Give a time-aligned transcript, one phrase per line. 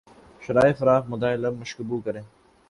[0.43, 2.21] شرح فراق مدح لب مشکبو کریں